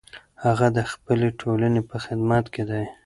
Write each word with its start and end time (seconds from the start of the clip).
هغه 0.43 0.67
د 0.77 0.79
خپلې 0.91 1.29
ټولنې 1.39 1.81
په 1.89 1.95
خدمت 2.03 2.45
کې 2.53 2.63
دی. 2.69 2.83